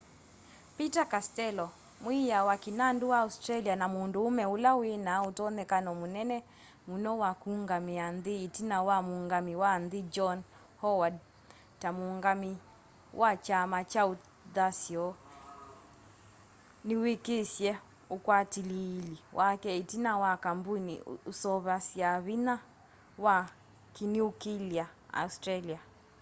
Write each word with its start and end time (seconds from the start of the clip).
peter 0.77 1.07
castello 1.13 1.67
mwiiya 2.03 2.39
wa 2.49 2.55
kĩnandu 2.63 3.05
wa 3.13 3.17
australia 3.25 3.75
na 3.81 3.87
mũndũũme 3.93 4.43
ũla 4.55 4.71
wĩna 4.81 5.13
ũtonyekano 5.29 5.91
mũnene 6.01 6.37
mũno 6.87 7.11
wa 7.21 7.31
kũũngamĩa 7.41 8.05
nthĩ 8.15 8.33
ĩtina 8.45 8.77
wa 8.87 8.97
muungamĩi 9.07 9.59
wa 9.63 9.73
nthĩ 9.83 9.99
john 10.15 10.39
howard 10.81 11.15
ta 11.81 11.89
mũũngamĩi 11.97 12.53
wa 13.21 13.31
kyama 13.45 13.79
kya 13.91 14.03
ũthasyo 14.13 15.05
nĩwĩkisye 16.85 17.71
ũkwatĩlĩĩli 18.15 19.15
wake 19.39 19.69
ĩtina 19.81 20.11
wa 20.23 20.31
kambũni 20.43 20.95
ũseũvasya 21.31 22.09
vinya 22.25 22.55
wa 23.25 23.35
kĩniũkĩlĩa 23.95 24.85
australia 25.21 25.79